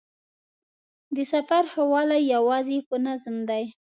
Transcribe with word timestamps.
د 1.15 1.17
سفر 1.33 1.63
ښه 1.73 1.83
والی 1.91 2.19
یوازې 2.33 2.77
په 2.89 2.95
نظم 3.05 3.35
دی. 3.49 3.63